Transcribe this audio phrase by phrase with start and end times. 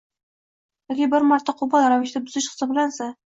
[0.93, 3.13] yoki bir marta qo‘pol ravishda buzish hisoblansa